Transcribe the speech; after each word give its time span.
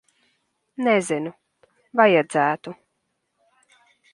Nezinu. 0.87 1.33
Vajadzētu. 2.01 2.75